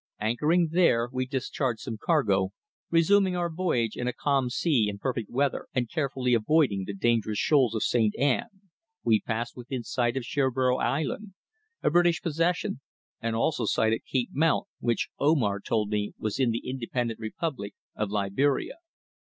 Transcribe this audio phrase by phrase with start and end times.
[0.19, 2.53] Anchoring there, we discharged some cargo,
[2.89, 7.37] resuming our voyage in a calm sea and perfect weather, and carefully avoiding the dangerous
[7.37, 8.17] shoals of St.
[8.17, 8.47] Ann,
[9.03, 11.35] we passed within sight of Sherboro Island,
[11.83, 12.81] a British possession,
[13.21, 18.09] and also sighted Cape Mount, which Omar told me was in the independent republic of
[18.09, 18.77] Liberia.